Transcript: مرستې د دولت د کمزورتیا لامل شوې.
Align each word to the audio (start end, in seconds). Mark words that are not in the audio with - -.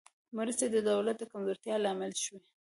مرستې 0.37 0.65
د 0.71 0.77
دولت 0.89 1.15
د 1.19 1.23
کمزورتیا 1.31 1.75
لامل 1.83 2.11
شوې. 2.23 2.39